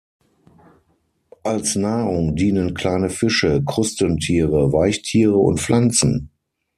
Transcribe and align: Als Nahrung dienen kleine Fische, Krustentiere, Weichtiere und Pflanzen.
Als 1.43 1.75
Nahrung 1.75 2.35
dienen 2.35 2.73
kleine 2.73 3.11
Fische, 3.11 3.63
Krustentiere, 3.63 4.73
Weichtiere 4.73 5.37
und 5.37 5.59
Pflanzen. 5.59 6.31